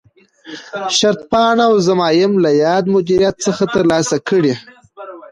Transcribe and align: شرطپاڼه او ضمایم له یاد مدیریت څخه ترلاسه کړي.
شرطپاڼه 0.97 1.63
او 1.69 1.75
ضمایم 1.87 2.33
له 2.43 2.51
یاد 2.63 2.83
مدیریت 2.95 3.35
څخه 3.45 3.63
ترلاسه 3.75 4.17
کړي. 4.29 4.53